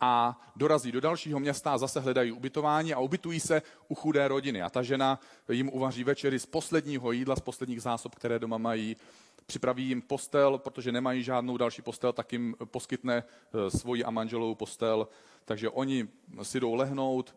[0.01, 4.61] a dorazí do dalšího města a zase hledají ubytování a ubytují se u chudé rodiny.
[4.61, 8.97] A ta žena jim uvaří večery z posledního jídla, z posledních zásob, které doma mají.
[9.45, 14.55] Připraví jim postel, protože nemají žádnou další postel, tak jim poskytne eh, svoji a manželovou
[14.55, 15.07] postel.
[15.45, 16.07] Takže oni
[16.43, 17.35] si jdou lehnout,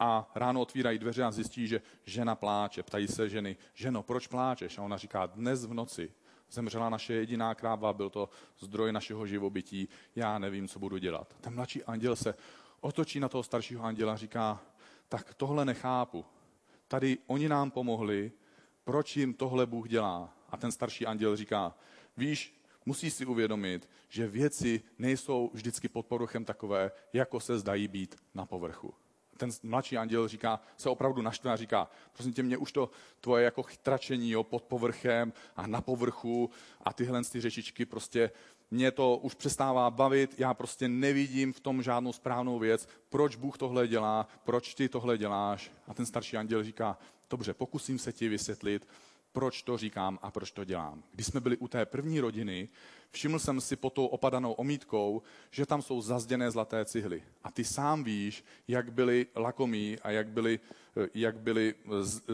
[0.00, 2.82] a ráno otvírají dveře a zjistí, že žena pláče.
[2.82, 4.78] Ptají se ženy, ženo, proč pláčeš?
[4.78, 6.12] A ona říká, dnes v noci
[6.50, 11.36] zemřela naše jediná kráva, byl to zdroj našeho živobytí, já nevím, co budu dělat.
[11.40, 12.34] Ten mladší anděl se
[12.80, 14.62] otočí na toho staršího anděla a říká,
[15.08, 16.24] tak tohle nechápu.
[16.88, 18.32] Tady oni nám pomohli,
[18.84, 20.34] proč jim tohle Bůh dělá?
[20.50, 21.74] A ten starší anděl říká,
[22.16, 28.16] víš, musíš si uvědomit, že věci nejsou vždycky pod povrchem takové, jako se zdají být
[28.34, 28.94] na povrchu
[29.38, 33.44] ten mladší anděl říká, se opravdu naštve a říká, prosím tě, mě už to tvoje
[33.44, 36.50] jako chytračení jo, pod povrchem a na povrchu
[36.82, 38.30] a tyhle ty řečičky prostě
[38.70, 43.58] mě to už přestává bavit, já prostě nevidím v tom žádnou správnou věc, proč Bůh
[43.58, 45.72] tohle dělá, proč ty tohle děláš.
[45.86, 46.98] A ten starší anděl říká,
[47.30, 48.88] dobře, pokusím se ti vysvětlit,
[49.38, 51.02] proč to říkám a proč to dělám.
[51.14, 52.68] Když jsme byli u té první rodiny,
[53.10, 57.22] všiml jsem si pod tou opadanou omítkou, že tam jsou zazděné zlaté cihly.
[57.44, 60.60] A ty sám víš, jak byli lakomí a jak byli,
[60.96, 62.32] eh, jak byli eh, eh,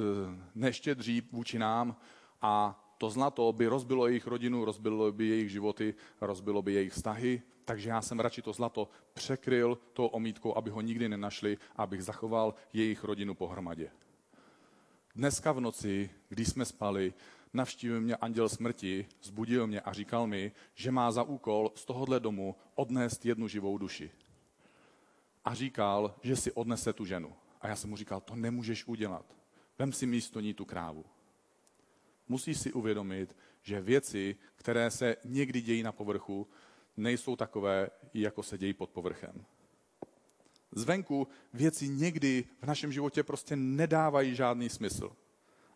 [0.55, 1.97] neštědří vůči nám
[2.43, 7.43] a to zlato by rozbilo jejich rodinu, rozbilo by jejich životy, rozbilo by jejich vztahy,
[7.65, 12.55] takže já jsem radši to zlato překryl tou omítkou, aby ho nikdy nenašli, abych zachoval
[12.73, 13.91] jejich rodinu pohromadě.
[15.17, 17.15] Dneska v noci, když jsme spali,
[17.53, 22.21] navštívil mě anděl smrti, zbudil mě a říkal mi, že má za úkol z tohohle
[22.21, 24.11] domu odnést jednu živou duši.
[25.45, 27.33] A říkal, že si odnese tu ženu.
[27.61, 29.37] A já jsem mu říkal, to nemůžeš udělat.
[29.79, 31.05] Vem si místo ní tu krávu.
[32.29, 36.49] Musíš si uvědomit, že věci, které se někdy dějí na povrchu,
[36.97, 39.45] nejsou takové, jako se dějí pod povrchem.
[40.75, 45.13] Zvenku věci někdy v našem životě prostě nedávají žádný smysl.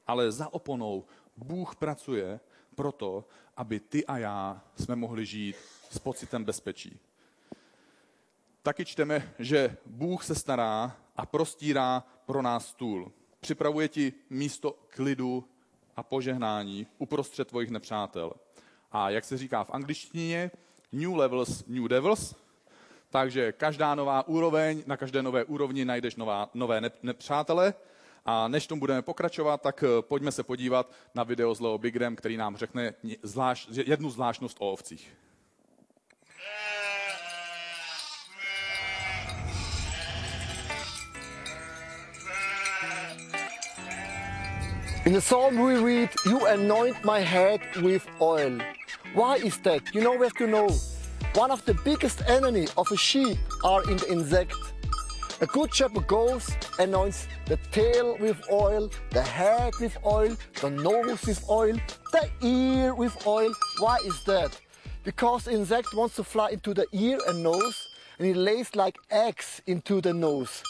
[0.06, 1.04] Ale za oponou
[1.36, 2.40] Bůh pracuje
[2.74, 3.24] proto,
[3.56, 5.56] aby ty a já jsme mohli žít
[5.90, 7.00] s pocitem bezpečí.
[8.62, 13.12] Taky čteme, že Bůh se stará a prostírá pro nás stůl.
[13.40, 15.44] Připravuje ti místo klidu
[15.96, 18.32] a požehnání uprostřed tvojich nepřátel.
[18.92, 20.50] A jak se říká v angličtině,
[20.92, 22.34] new levels, new devils,
[23.10, 27.74] takže každá nová úroveň, na každé nové úrovni najdeš nová, nové nepřátele.
[28.24, 32.16] A než tomu budeme pokračovat, tak eh, pojďme se podívat na video z Leo Bigrem,
[32.16, 35.12] který nám řekne zvlášť, jednu zvláštnost o ovcích.
[45.06, 48.58] In the psalm we read, You anoint my head with oil.
[49.14, 49.82] Why is that?
[49.94, 50.68] You know, we have to know.
[51.38, 54.56] One of the biggest enemy of a sheep are in the insect.
[55.40, 61.24] A good shepherd goes, anoints the tail with oil, the head with oil, the nose
[61.24, 61.76] with oil,
[62.10, 63.54] the ear with oil.
[63.78, 64.60] Why is that?
[65.04, 67.86] Because insect wants to fly into the ear and nose,
[68.18, 70.64] and it lays like eggs into the nose.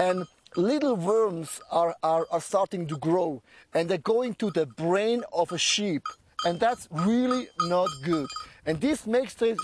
[0.00, 0.24] And
[0.56, 3.42] little worms are, are, are starting to grow
[3.74, 6.02] and they're going to the brain of a sheep.
[6.46, 8.28] And that's really not good.
[8.66, 9.56] And this makes the,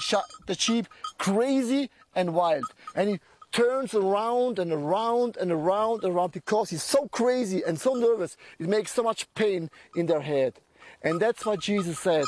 [0.47, 0.87] the sheep
[1.19, 2.65] crazy and wild.
[2.95, 3.21] And he
[3.53, 8.37] turns around and around and around and around because he's so crazy and so nervous.
[8.59, 10.61] It makes so much pain in their head.
[11.03, 12.25] And that's what Jesus said.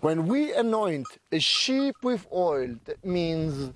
[0.00, 3.72] When we anoint a sheep with oil, that means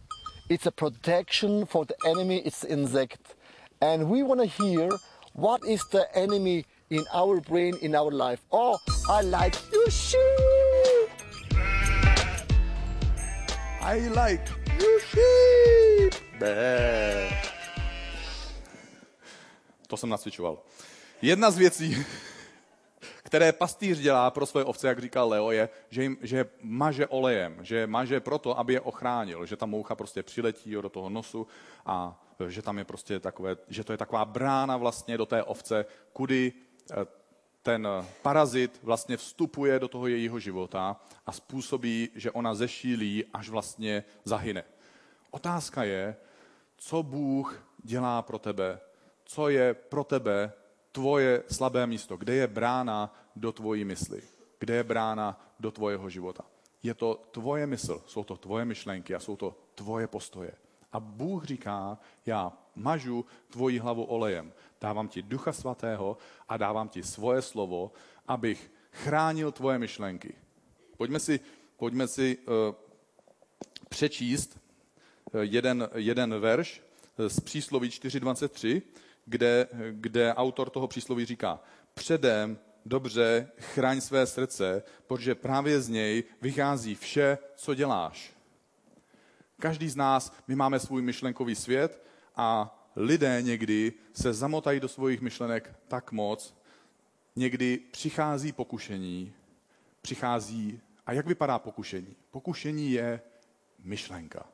[0.48, 3.34] it's a protection for the enemy, it's insect.
[3.80, 4.90] And we want to hear
[5.32, 8.42] what is the enemy in our brain, in our life.
[8.52, 10.69] Oh, I like you sheep.
[13.82, 14.44] I like
[14.80, 16.14] you sheep.
[19.86, 20.58] To jsem nacvičoval.
[21.22, 22.06] Jedna z věcí,
[23.22, 27.58] které pastýř dělá pro své ovce, jak říkal Leo, je, že, jim, že maže olejem,
[27.60, 31.46] že maže proto, aby je ochránil, že ta moucha prostě přiletí do toho nosu
[31.86, 35.84] a že tam je prostě takové, že to je taková brána vlastně do té ovce,
[36.12, 36.52] kudy
[36.90, 37.19] eh,
[37.62, 37.88] ten
[38.22, 44.64] parazit vlastně vstupuje do toho jejího života a způsobí, že ona zešílí, až vlastně zahyne.
[45.30, 46.16] Otázka je,
[46.76, 48.80] co Bůh dělá pro tebe,
[49.24, 50.52] co je pro tebe
[50.92, 54.22] tvoje slabé místo, kde je brána do tvojí mysli,
[54.58, 56.44] kde je brána do tvojeho života.
[56.82, 60.52] Je to tvoje mysl, jsou to tvoje myšlenky a jsou to tvoje postoje.
[60.92, 67.02] A Bůh říká, já mažu tvoji hlavu olejem, dávám ti ducha svatého a dávám ti
[67.02, 67.92] svoje slovo,
[68.28, 70.34] abych chránil tvoje myšlenky.
[70.96, 71.40] Pojďme si,
[71.76, 72.74] pojďme si uh,
[73.88, 74.60] přečíst
[75.32, 76.82] uh, jeden, jeden verš
[77.28, 78.82] z přísloví 4.23,
[79.24, 81.60] kde, kde autor toho přísloví říká,
[81.94, 88.32] předem dobře chraň své srdce, protože právě z něj vychází vše, co děláš.
[89.60, 92.02] Každý z nás, my máme svůj myšlenkový svět
[92.36, 96.54] a lidé někdy se zamotají do svých myšlenek tak moc,
[97.36, 99.32] někdy přichází pokušení,
[100.02, 102.16] přichází, a jak vypadá pokušení?
[102.30, 103.20] Pokušení je
[103.78, 104.46] myšlenka.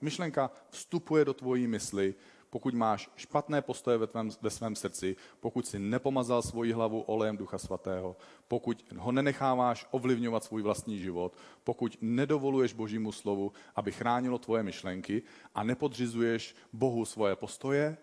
[0.00, 2.14] Myšlenka vstupuje do tvojí mysli,
[2.50, 7.36] pokud máš špatné postoje ve, tvém, ve svém srdci, pokud si nepomazal svoji hlavu olejem
[7.36, 8.16] Ducha Svatého,
[8.48, 15.22] pokud ho nenecháváš ovlivňovat svůj vlastní život, pokud nedovoluješ Božímu slovu, aby chránilo tvoje myšlenky
[15.54, 17.96] a nepodřizuješ Bohu svoje postoje,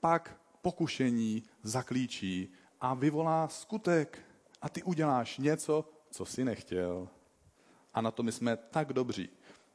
[0.00, 4.18] pak pokušení zaklíčí a vyvolá skutek
[4.62, 7.08] a ty uděláš něco, co si nechtěl.
[7.94, 9.28] A na to my jsme tak dobří.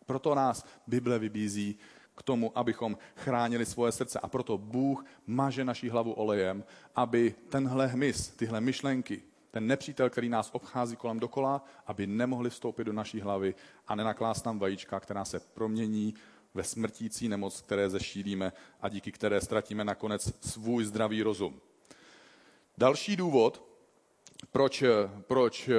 [0.05, 1.77] Proto nás Bible vybízí
[2.15, 4.19] k tomu, abychom chránili svoje srdce.
[4.19, 6.63] A proto Bůh maže naší hlavu olejem,
[6.95, 9.21] aby tenhle hmyz, tyhle myšlenky,
[9.51, 13.55] ten nepřítel, který nás obchází kolem dokola, aby nemohli vstoupit do naší hlavy
[13.87, 16.13] a nenaklást tam vajíčka, která se promění
[16.53, 21.61] ve smrtící nemoc, které zešílíme a díky které ztratíme nakonec svůj zdravý rozum.
[22.77, 23.63] Další důvod,
[24.51, 24.83] proč,
[25.27, 25.73] proč eh,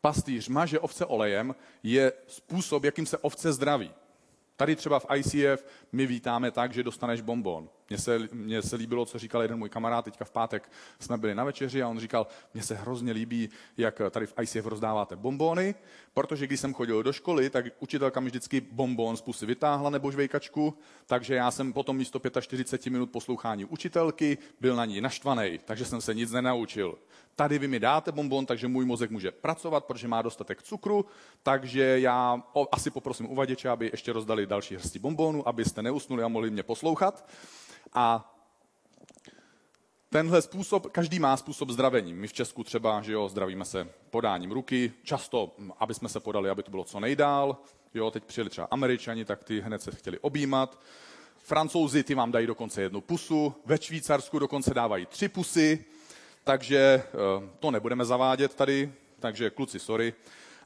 [0.00, 3.90] pastýř maže ovce olejem, je způsob, jakým se ovce zdraví.
[4.58, 7.68] Tady třeba v ICF my vítáme tak, že dostaneš bonbon.
[7.90, 10.70] Mně se, mně se líbilo, co říkal jeden můj kamarád, teďka v pátek
[11.00, 14.66] jsme byli na večeři a on říkal, mně se hrozně líbí, jak tady v ICF
[14.66, 15.74] rozdáváte bombóny,
[16.14, 20.10] protože když jsem chodil do školy, tak učitelka mi vždycky bombón z pusy vytáhla nebo
[20.10, 25.84] žvejkačku, takže já jsem potom místo 45 minut poslouchání učitelky byl na ní naštvaný, takže
[25.84, 26.98] jsem se nic nenaučil.
[27.36, 31.06] Tady vy mi dáte bonbon, takže můj mozek může pracovat, protože má dostatek cukru,
[31.42, 36.50] takže já asi poprosím uvaděče, aby ještě rozdali další hrsti bonbonu, abyste neusnuli a mohli
[36.50, 37.28] mě poslouchat.
[37.92, 38.34] A
[40.10, 42.12] tenhle způsob, každý má způsob zdravení.
[42.12, 46.50] My v Česku třeba, že jo, zdravíme se podáním ruky, často, aby jsme se podali,
[46.50, 47.56] aby to bylo co nejdál.
[47.94, 50.78] Jo, teď přijeli třeba američani, tak ty hned se chtěli objímat.
[51.38, 55.84] Francouzi, ty vám dají dokonce jednu pusu, ve Švýcarsku dokonce dávají tři pusy,
[56.44, 60.14] takže eh, to nebudeme zavádět tady, takže kluci, sorry.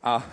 [0.02, 0.26] A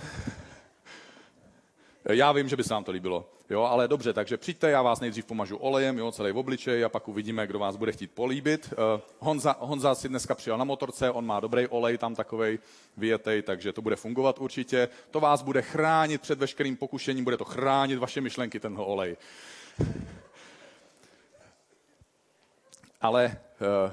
[2.09, 3.29] já vím, že by se vám to líbilo.
[3.51, 6.89] Jo, ale dobře, takže přijďte, já vás nejdřív pomažu olejem, jo, celý v obličej a
[6.89, 8.73] pak uvidíme, kdo vás bude chtít políbit.
[8.73, 12.59] Uh, Honza, Honza si dneska přijel na motorce, on má dobrý olej, tam takovej
[12.97, 14.89] vyjetej, takže to bude fungovat určitě.
[15.11, 19.17] To vás bude chránit před veškerým pokušením, bude to chránit vaše myšlenky, tenhle olej.
[23.01, 23.37] Ale
[23.85, 23.91] uh,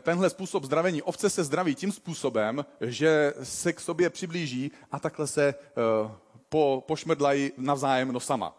[0.00, 5.26] tenhle způsob zdravení, ovce se zdraví tím způsobem, že se k sobě přiblíží a takhle
[5.26, 5.54] se
[6.04, 6.10] uh,
[6.56, 8.56] po, pošmrdlají navzájem nosama.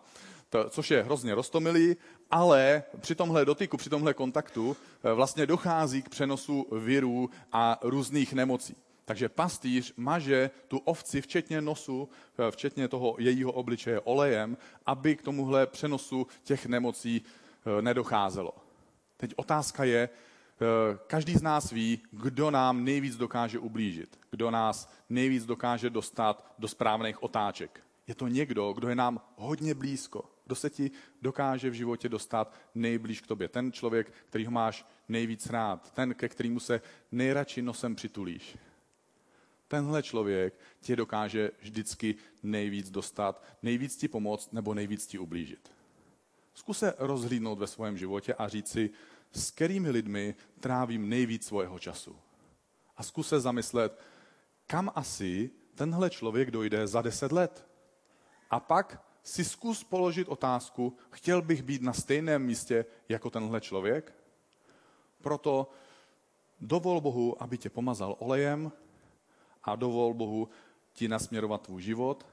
[0.50, 1.96] To, což je hrozně roztomilý,
[2.32, 4.76] ale při tomhle dotyku, při tomhle kontaktu uh,
[5.12, 8.76] vlastně dochází k přenosu virů a různých nemocí.
[9.06, 15.22] Takže pastýř maže tu ovci, včetně nosu, uh, včetně toho jejího obličeje olejem, aby k
[15.22, 17.22] tomuhle přenosu těch nemocí
[17.82, 18.54] nedocházelo.
[19.18, 20.10] Teď otázka je,
[20.58, 26.54] Eh, každý z nás ví, kdo nám nejvíc dokáže ublížit, kdo nás nejvíc dokáže dostat
[26.60, 27.84] do správných otáček.
[28.08, 30.92] Je to někdo, kdo je nám hodně blízko, kdo se ti
[31.22, 33.48] dokáže v životě dostat nejblíž k tobě.
[33.48, 38.58] Ten člověk, který ho máš nejvíc rád, ten, ke kterému se nejradši nosem přitulíš.
[39.68, 45.72] Tenhle člověk tě dokáže vždycky nejvíc dostat, nejvíc ti pomoct nebo nejvíc ti ublížit.
[46.54, 48.90] Zkus se rozhlídnout ve svém životě a říct si,
[49.32, 52.16] s kterými lidmi trávím nejvíc svého času.
[52.98, 54.00] A zkus se zamyslet,
[54.68, 57.68] kam asi tenhle člověk dojde za deset let.
[58.50, 64.14] A pak si zkus položit otázku, chtěl bych být na stejném místě jako tenhle člověk?
[65.22, 65.70] Proto
[66.60, 68.72] dovol Bohu, aby tě pomazal olejem
[69.64, 70.50] a dovol Bohu
[70.94, 72.26] ti nasměrovat tvůj život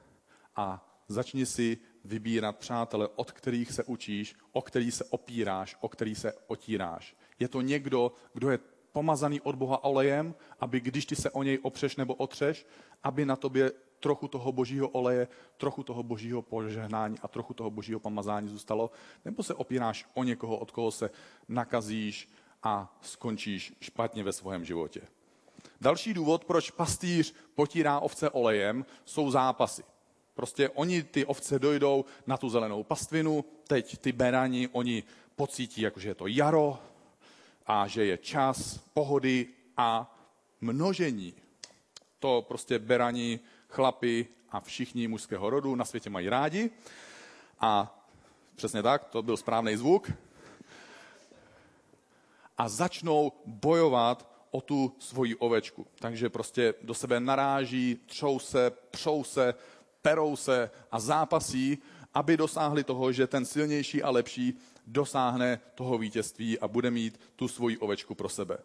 [0.55, 6.15] a začni si vybírat přátele, od kterých se učíš, o který se opíráš, o který
[6.15, 7.15] se otíráš.
[7.39, 8.59] Je to někdo, kdo je
[8.91, 12.65] pomazaný od Boha olejem, aby když ty se o něj opřeš nebo otřeš,
[13.03, 15.27] aby na tobě trochu toho božího oleje,
[15.57, 18.91] trochu toho božího požehnání a trochu toho božího pomazání zůstalo,
[19.25, 21.09] nebo se opíráš o někoho, od koho se
[21.47, 22.29] nakazíš
[22.63, 25.01] a skončíš špatně ve svém životě.
[25.81, 29.83] Další důvod, proč pastýř potírá ovce olejem, jsou zápasy.
[30.33, 35.03] Prostě oni, ty ovce, dojdou na tu zelenou pastvinu, teď ty berani, oni
[35.35, 36.79] pocítí, jako že je to jaro
[37.65, 40.17] a že je čas pohody a
[40.61, 41.33] množení.
[42.19, 43.39] To prostě berani,
[43.75, 46.69] chlapi a všichni mužského rodu na světě mají rádi.
[47.59, 47.99] A
[48.55, 50.11] přesně tak, to byl správný zvuk.
[52.57, 55.87] A začnou bojovat o tu svoji ovečku.
[55.99, 59.53] Takže prostě do sebe naráží, třou se, přou se,
[60.01, 61.77] perou se a zápasí,
[62.13, 64.57] aby dosáhli toho, že ten silnější a lepší
[64.87, 68.57] dosáhne toho vítězství a bude mít tu svoji ovečku pro sebe.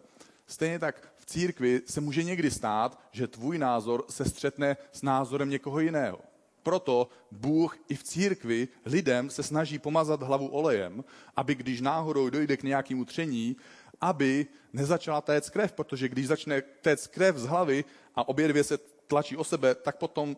[0.50, 5.50] Stejně tak v církvi se může někdy stát, že tvůj názor se střetne s názorem
[5.50, 6.18] někoho jiného.
[6.62, 11.04] Proto Bůh i v církvi lidem se snaží pomazat hlavu olejem,
[11.36, 13.56] aby když náhodou dojde k nějakému tření,
[14.00, 17.84] aby nezačala téct krev, protože když začne téct krev z hlavy
[18.14, 20.36] a obě dvě se tlačí o sebe, tak potom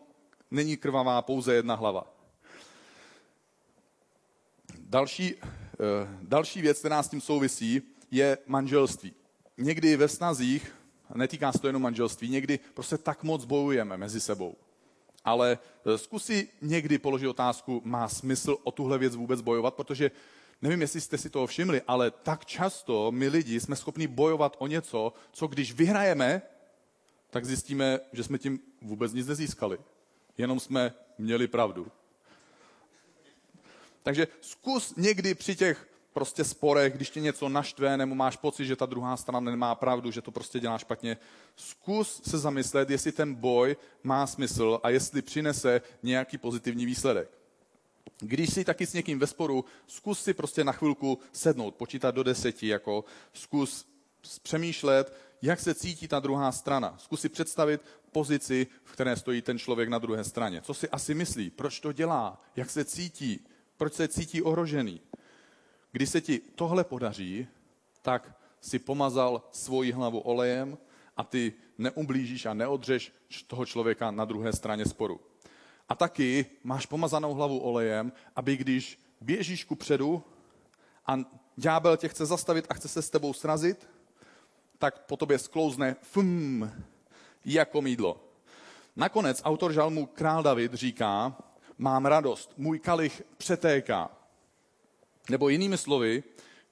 [0.51, 2.13] není krvavá pouze jedna hlava.
[4.79, 5.47] Další, eh,
[6.21, 9.22] další věc, která s tím souvisí, je manželství.
[9.57, 10.75] Někdy ve snazích,
[11.15, 14.55] netýká se to jenom manželství, někdy prostě tak moc bojujeme mezi sebou.
[15.25, 20.11] Ale eh, zkusí někdy položit otázku, má smysl o tuhle věc vůbec bojovat, protože
[20.61, 24.67] nevím, jestli jste si toho všimli, ale tak často my lidi jsme schopni bojovat o
[24.67, 26.41] něco, co když vyhrajeme,
[27.29, 29.77] tak zjistíme, že jsme tím vůbec nic nezískali
[30.37, 31.91] jenom jsme měli pravdu.
[34.03, 38.75] Takže zkus někdy při těch prostě sporech, když tě něco naštve, nebo máš pocit, že
[38.75, 41.17] ta druhá strana nemá pravdu, že to prostě dělá špatně,
[41.55, 47.29] zkus se zamyslet, jestli ten boj má smysl a jestli přinese nějaký pozitivní výsledek.
[48.19, 52.23] Když jsi taky s někým ve sporu, zkus si prostě na chvilku sednout, počítat do
[52.23, 53.85] deseti, jako zkus
[54.43, 56.95] přemýšlet, jak se cítí ta druhá strana.
[56.97, 60.61] Zkus si představit pozici, v které stojí ten člověk na druhé straně.
[60.61, 63.45] Co si asi myslí, proč to dělá, jak se cítí,
[63.77, 65.01] proč se cítí ohrožený.
[65.93, 67.47] Když se ti tohle podaří,
[68.01, 70.77] tak si pomazal svoji hlavu olejem
[71.17, 73.13] a ty neublížíš a neodřeš
[73.47, 75.21] toho člověka na druhé straně sporu.
[75.89, 80.23] A taky máš pomazanou hlavu olejem, aby když běžíš ku předu
[81.07, 81.19] a
[81.55, 83.87] ďábel tě chce zastavit a chce se s tebou srazit,
[84.77, 86.71] tak po tobě sklouzne fum,
[87.45, 88.23] jako mídlo.
[88.95, 91.37] Nakonec autor žalmu Král David říká,
[91.77, 94.22] mám radost, můj kalich přetéká.
[95.29, 96.23] Nebo jinými slovy,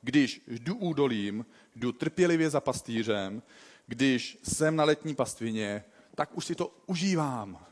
[0.02, 1.46] když jdu údolím,
[1.76, 3.42] jdu trpělivě za pastýřem,
[3.88, 5.84] když jsem na letní pastvině,
[6.16, 7.66] tak už si to užívám.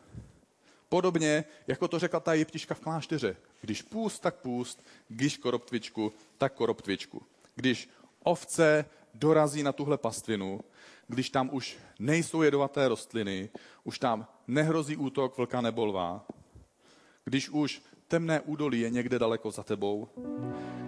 [0.90, 3.36] Podobně, jako to řekla ta jeptiška v klášteře.
[3.62, 7.24] Když půst, tak půst, když koroptvičku, tak koroptvičku.
[7.56, 7.90] Když
[8.24, 10.62] ovce dorazí na tuhle pastvinu,
[11.08, 13.50] když tam už nejsou jedovaté rostliny,
[13.84, 16.26] už tam nehrozí útok vlka nebo lva,
[17.26, 20.08] když už temné údolí je někde daleko za tebou,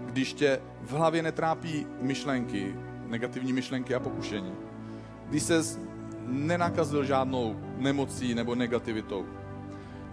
[0.06, 2.76] když tě v hlavě netrápí myšlenky,
[3.08, 4.54] negativní myšlenky a pokušení,
[5.30, 5.80] když ses
[6.26, 9.26] nenakazil žádnou nemocí nebo negativitou,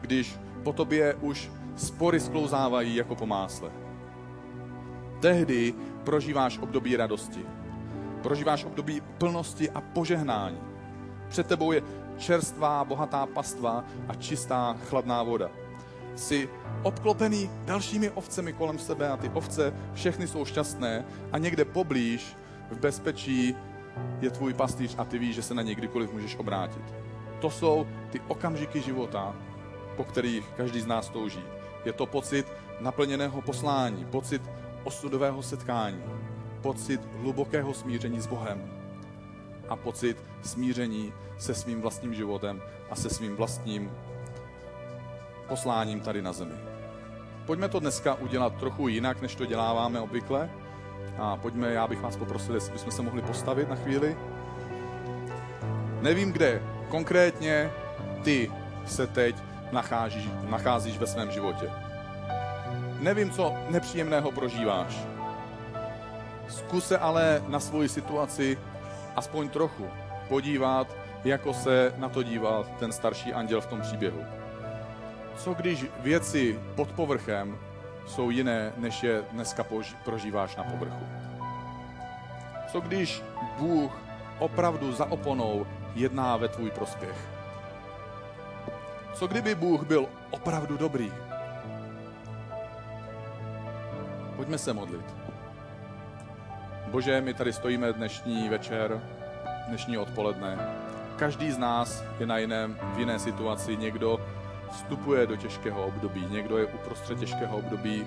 [0.00, 3.70] když po tobě už spory sklouzávají jako po másle.
[5.20, 7.46] Tehdy prožíváš období radosti.
[8.22, 10.60] Prožíváš období plnosti a požehnání.
[11.28, 11.82] Před tebou je
[12.16, 15.50] čerstvá, bohatá pastva a čistá, chladná voda.
[16.18, 16.48] Jsi
[16.82, 22.36] obklopený dalšími ovcemi kolem sebe a ty ovce všechny jsou šťastné a někde poblíž
[22.70, 23.54] v bezpečí
[24.20, 26.82] je tvůj pastýř a ty víš, že se na něj kdykoliv můžeš obrátit.
[27.40, 29.36] To jsou ty okamžiky života,
[29.96, 31.42] po kterých každý z nás touží.
[31.84, 32.46] Je to pocit
[32.80, 34.42] naplněného poslání, pocit
[34.84, 36.02] osudového setkání,
[36.62, 38.70] pocit hlubokého smíření s Bohem
[39.68, 43.90] a pocit smíření se svým vlastním životem a se svým vlastním
[45.48, 46.54] posláním tady na zemi.
[47.46, 50.50] Pojďme to dneska udělat trochu jinak, než to děláváme obvykle.
[51.18, 54.16] A pojďme, já bych vás poprosil, jestli bychom se mohli postavit na chvíli.
[56.00, 57.70] Nevím, kde konkrétně
[58.24, 58.52] ty
[58.86, 59.36] se teď
[59.72, 61.70] nacházíš, nacházíš ve svém životě.
[63.00, 64.98] Nevím, co nepříjemného prožíváš.
[66.48, 68.58] Zkus se ale na svoji situaci
[69.16, 69.86] aspoň trochu
[70.28, 74.24] podívat, jako se na to díval ten starší anděl v tom příběhu.
[75.38, 77.58] Co když věci pod povrchem
[78.06, 79.66] jsou jiné, než je dneska
[80.04, 81.06] prožíváš na povrchu?
[82.72, 83.22] Co když
[83.58, 83.92] Bůh
[84.38, 87.28] opravdu za oponou jedná ve tvůj prospěch?
[89.14, 91.12] Co kdyby Bůh byl opravdu dobrý?
[94.36, 95.14] Pojďme se modlit.
[96.86, 99.00] Bože, my tady stojíme dnešní večer,
[99.68, 100.58] dnešní odpoledne.
[101.16, 103.76] Každý z nás je na jiném, v jiné situaci.
[103.76, 104.20] Někdo
[104.70, 108.06] vstupuje do těžkého období, někdo je uprostřed těžkého období,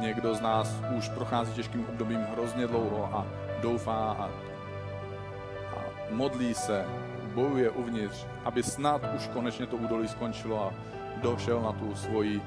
[0.00, 3.26] někdo z nás už prochází těžkým obdobím hrozně dlouho a
[3.62, 4.24] doufá a,
[5.76, 6.84] a modlí se,
[7.34, 10.74] bojuje uvnitř, aby snad už konečně to údolí skončilo a
[11.22, 12.42] došel na tu svoji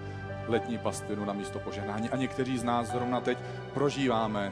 [0.48, 2.10] letní pastvinu na místo požehnání.
[2.10, 3.38] A někteří z nás zrovna teď
[3.74, 4.52] prožíváme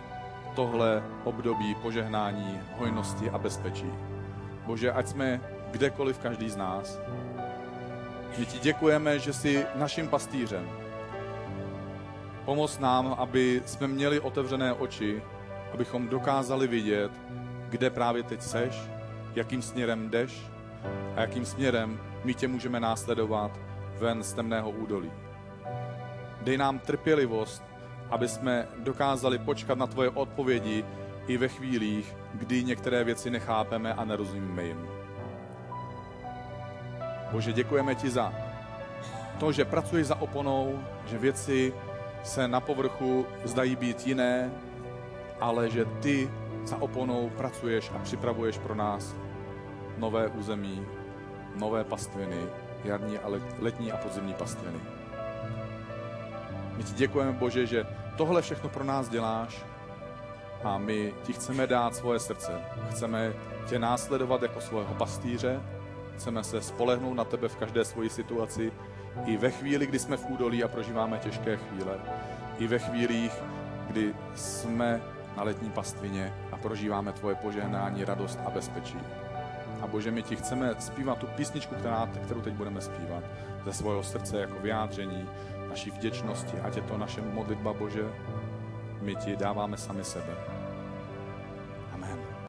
[0.56, 3.91] tohle období požehnání, hojnosti a bezpečí.
[4.66, 5.41] Bože, ať jsme
[5.72, 6.99] kdekoliv každý z nás.
[8.38, 10.70] My ti děkujeme, že jsi naším pastýřem.
[12.46, 15.22] Pomoz nám, aby jsme měli otevřené oči,
[15.74, 17.12] abychom dokázali vidět,
[17.70, 18.82] kde právě teď seš,
[19.36, 20.48] jakým směrem jdeš
[21.16, 23.60] a jakým směrem my tě můžeme následovat
[24.00, 25.12] ven z temného údolí.
[26.42, 27.64] Dej nám trpělivost,
[28.10, 30.86] aby jsme dokázali počkat na tvoje odpovědi
[31.28, 35.03] i ve chvílích, kdy některé věci nechápeme a nerozumíme jim.
[37.34, 38.34] Bože, děkujeme ti za
[39.40, 41.74] to, že pracuješ za oponou, že věci
[42.24, 44.52] se na povrchu zdají být jiné,
[45.40, 46.30] ale že ty
[46.64, 49.16] za oponou pracuješ a připravuješ pro nás
[49.98, 50.86] nové území,
[51.56, 52.46] nové pastviny,
[52.84, 53.28] jarní a
[53.60, 54.80] letní a podzimní pastviny.
[56.78, 57.86] My ti děkujeme, Bože, že
[58.18, 59.66] tohle všechno pro nás děláš
[60.64, 62.52] a my ti chceme dát svoje srdce.
[62.90, 63.34] Chceme
[63.66, 65.62] tě následovat jako svého pastýře,
[66.16, 68.72] chceme se spolehnout na tebe v každé svoji situaci,
[69.26, 71.97] i ve chvíli, kdy jsme v údolí a prožíváme těžké chvíle,
[72.57, 73.34] i ve chvílích,
[73.88, 75.01] kdy jsme
[75.38, 78.97] na letní pastvině a prožíváme tvoje požehnání, radost a bezpečí.
[79.82, 83.24] A Bože, my ti chceme zpívat tu písničku, která, kterou teď budeme zpívat,
[83.66, 85.30] ze svého srdce jako vyjádření
[85.70, 88.03] naší vděčnosti, ať je to naše modlitba, Bože,
[89.01, 90.53] my ti dáváme sami sebe.